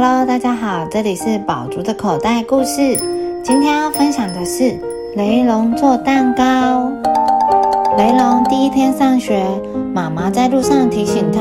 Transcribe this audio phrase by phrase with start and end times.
[0.00, 2.96] Hello，大家好，这里是宝竹的口袋故事。
[3.42, 4.78] 今天要分享的是
[5.16, 6.44] 雷龙做蛋糕。
[7.96, 9.44] 雷龙第一天上学，
[9.92, 11.40] 妈妈在路上提醒他，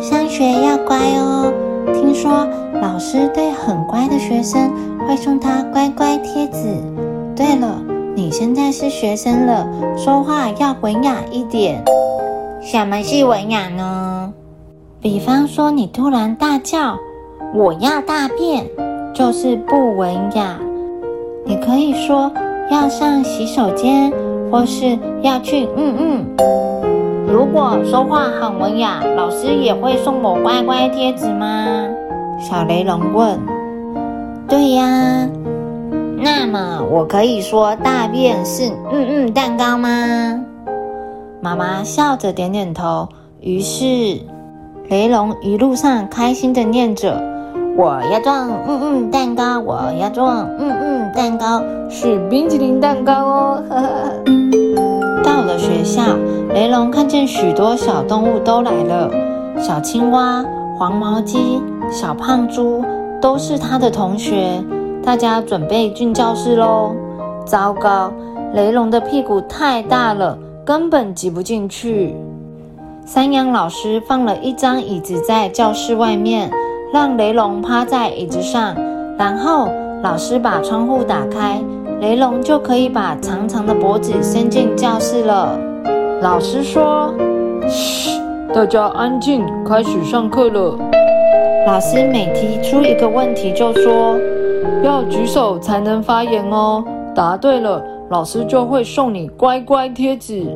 [0.00, 1.52] 上学要乖哦。
[1.94, 2.44] 听说
[2.82, 4.68] 老师对很乖的学生
[5.06, 6.74] 会送他乖乖贴纸。
[7.36, 7.80] 对了，
[8.16, 9.64] 你现在是学生了，
[9.96, 11.80] 说话要文雅一点。
[12.60, 14.32] 什么是文雅呢？
[15.00, 16.98] 比方说，你突然大叫
[17.52, 18.64] “我要大便”，
[19.12, 20.58] 就是不文雅。
[21.44, 22.30] 你可以说
[22.70, 24.12] 要上洗手间，
[24.50, 26.26] 或是要去嗯嗯。
[27.26, 31.66] 如果说话很文雅，老师也会送我乖乖贴纸吗？
[32.40, 33.38] 小雷龙问。
[34.48, 35.28] 对呀。
[36.22, 40.44] 那么我可以说大便是嗯嗯蛋糕吗？
[41.40, 43.08] 妈妈笑着点点头。
[43.40, 44.20] 于是。
[44.88, 47.14] 雷龙一路上开心的念着
[47.80, 53.62] ：“我要撞嗯嗯蛋糕，我要撞嗯嗯蛋糕，是冰淇淋蛋糕哦！”。
[55.24, 56.02] 到了学校，
[56.52, 59.10] 雷龙看见许多小动物都来了，
[59.58, 60.44] 小青蛙、
[60.76, 62.84] 黄毛鸡、小胖猪
[63.18, 64.62] 都是他的同学。
[65.02, 66.94] 大家准备进教室喽！
[67.46, 68.12] 糟糕，
[68.52, 70.36] 雷龙的屁股太大了，
[70.66, 72.14] 根本挤不进去。
[73.06, 76.50] 山羊老师放了一张椅子在教室外面，
[76.92, 78.74] 让雷龙趴在椅子上。
[79.18, 79.68] 然后
[80.02, 81.60] 老师把窗户打开，
[82.00, 85.58] 雷龙就可以把长长的脖子伸进教室了。
[86.22, 87.14] 老师说
[87.68, 88.20] ：“嘘，
[88.54, 90.78] 大家安静，开始上课了。”
[91.66, 94.16] 老师每提出一个问题就说
[94.82, 96.82] ：“要举手才能发言哦，
[97.14, 100.46] 答对了，老师就会送你乖乖贴纸。”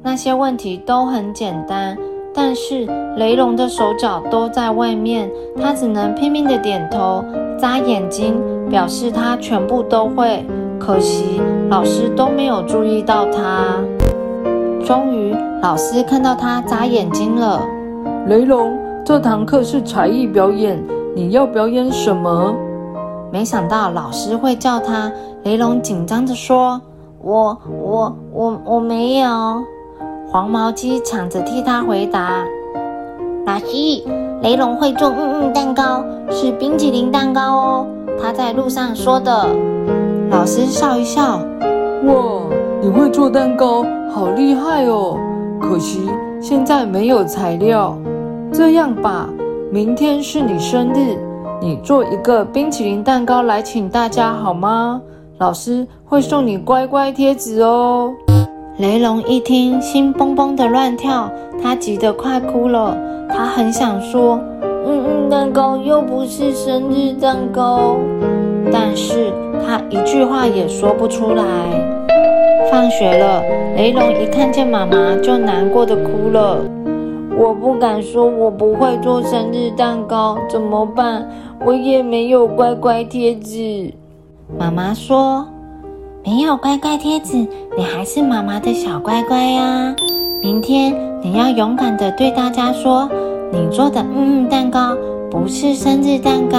[0.00, 1.98] 那些问题都很简单，
[2.40, 2.86] 但是
[3.16, 5.28] 雷龙的手脚都在外面，
[5.60, 7.24] 他只能拼命的点头、
[7.58, 10.46] 眨眼睛，表示他全部都会。
[10.78, 13.74] 可惜老师都没有注意到他。
[14.84, 17.60] 终于，老师看到他眨眼睛了。
[18.28, 20.80] 雷龙，这堂课是才艺表演，
[21.16, 22.54] 你要表演什么？
[23.32, 25.10] 没想到老师会叫他。
[25.42, 26.80] 雷龙紧张地说
[27.20, 29.28] ：“我、我、我、我没有。”
[30.30, 32.44] 黄毛鸡抢着替他回答
[33.46, 33.64] ：“老师，
[34.42, 37.86] 雷龙会做嗯嗯蛋糕，是冰淇淋蛋糕哦。
[38.20, 39.48] 他在路上说的。”
[40.30, 41.40] 老师笑一笑
[42.04, 42.42] ：“哇，
[42.82, 45.16] 你会做蛋糕，好厉害哦！
[45.62, 46.10] 可惜
[46.42, 47.96] 现在没有材料。
[48.52, 49.30] 这样吧，
[49.72, 51.16] 明天是你生日，
[51.58, 55.00] 你做一个冰淇淋蛋糕来请大家好吗？
[55.38, 58.12] 老师会送你乖乖贴纸哦。”
[58.78, 61.28] 雷龙一听，心蹦蹦的乱跳，
[61.60, 62.96] 他急得快哭了。
[63.28, 64.38] 他很想说
[64.86, 67.96] ：“嗯嗯，蛋糕又不是生日蛋糕。”
[68.72, 69.32] 但是
[69.66, 71.44] 他一句话也说不出来。
[72.70, 73.42] 放学了，
[73.76, 76.58] 雷龙一看见妈妈就难过的哭了。
[77.36, 81.28] 我不敢说我不会做生日蛋糕，怎么办？
[81.66, 83.92] 我也没有乖乖贴纸。
[84.56, 85.44] 妈妈说。
[86.28, 87.38] 没有乖乖贴纸，
[87.74, 89.96] 你还是妈妈的小乖乖呀！
[90.42, 93.08] 明天你要勇敢的对大家说，
[93.50, 94.94] 你做的嗯嗯蛋糕
[95.30, 96.58] 不是生日蛋糕。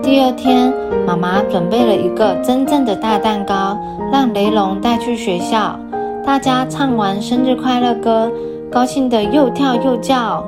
[0.00, 0.72] 第二天，
[1.04, 3.76] 妈妈准备了一个真正的大蛋糕，
[4.12, 5.76] 让雷龙带去学校。
[6.24, 8.30] 大家唱完生日快乐歌，
[8.70, 10.44] 高兴的又跳又叫。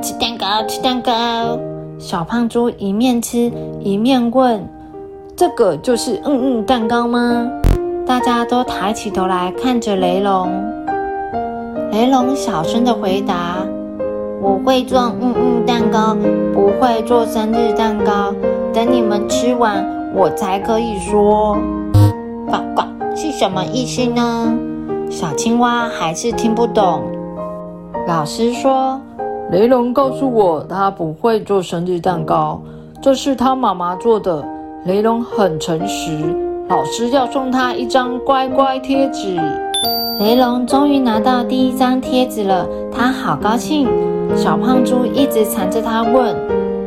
[0.00, 1.58] 吃蛋糕，吃蛋糕！
[1.98, 3.50] 小胖猪一面吃
[3.80, 4.64] 一面问。
[5.38, 7.48] 这个就是嗯嗯蛋糕吗？
[8.04, 10.50] 大家都抬起头来看着雷龙。
[11.92, 13.58] 雷龙小声的回答
[14.42, 16.16] ：“我会做嗯嗯蛋糕，
[16.52, 18.34] 不会做生日蛋糕。
[18.74, 21.56] 等你们吃完，我才可以说。”
[22.50, 22.82] 呱呱
[23.14, 24.52] 是什么意思呢？
[25.08, 27.04] 小青蛙还是听不懂。
[28.08, 29.00] 老师说
[29.52, 32.60] ：“雷龙告诉我，他不会做生日蛋糕，
[33.00, 34.44] 这是他妈妈做的。”
[34.84, 36.18] 雷龙很诚实，
[36.68, 39.36] 老师要送他一张乖乖贴纸。
[40.18, 43.88] 雷龙终于拿到第一张贴纸了，他好高兴。
[44.36, 46.34] 小胖猪一直缠着他问：“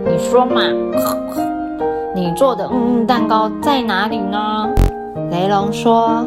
[0.05, 0.61] 你说嘛，
[2.15, 4.69] 你做的嗯嗯蛋糕在哪里呢？”
[5.29, 6.25] 雷龙说：“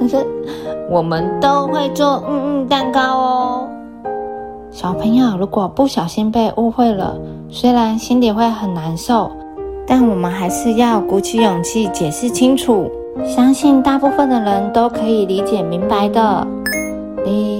[0.00, 0.26] 呵呵，
[0.90, 3.68] 我们都会做嗯嗯蛋糕哦。”
[4.70, 7.16] 小朋友，如果不小心被误会了，
[7.48, 9.30] 虽然心里会很难受。
[9.86, 12.90] 但我们还是要鼓起勇气解释清楚，
[13.24, 16.46] 相信大部分的人都可以理解明白的。
[17.24, 17.53] 你。